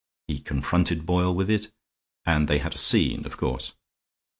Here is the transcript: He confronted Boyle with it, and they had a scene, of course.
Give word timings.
He 0.27 0.39
confronted 0.39 1.05
Boyle 1.05 1.31
with 1.35 1.47
it, 1.51 1.71
and 2.25 2.47
they 2.47 2.57
had 2.57 2.73
a 2.73 2.77
scene, 2.79 3.23
of 3.23 3.37
course. 3.37 3.73